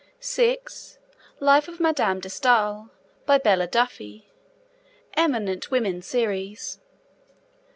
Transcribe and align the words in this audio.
(6) 0.19 0.97
Life 1.39 1.67
of 1.67 1.79
Madame 1.79 2.19
de 2.21 2.27
Stael. 2.27 2.89
By 3.27 3.37
Bella 3.37 3.67
Duffy. 3.67 4.31
'Eminent 5.13 5.69
Women' 5.69 6.01
Series. 6.01 6.79